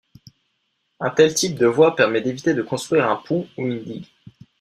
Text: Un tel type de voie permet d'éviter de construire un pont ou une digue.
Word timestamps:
Un 0.99 1.11
tel 1.11 1.31
type 1.35 1.55
de 1.59 1.67
voie 1.67 1.95
permet 1.95 2.21
d'éviter 2.21 2.55
de 2.55 2.63
construire 2.63 3.07
un 3.07 3.17
pont 3.17 3.47
ou 3.59 3.67
une 3.67 3.83
digue. 3.83 4.07